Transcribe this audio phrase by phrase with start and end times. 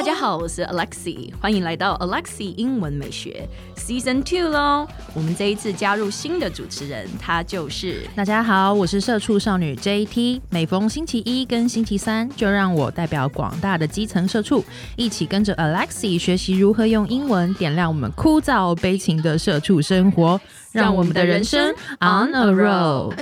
[0.00, 3.46] 大家好我是 alexi 欢迎来到 alexi 英文美学
[3.76, 14.64] season two 喽我们这一次加入新的主持人她就是大家好我是社畜少女 jt 每逢星期一跟星期三就让我代表广大的基层社畜
[14.96, 20.40] 一起跟着 alexi 学习如何用英文点亮我们枯燥悲情的社畜生活
[20.72, 23.12] 让我们的人生 on a roll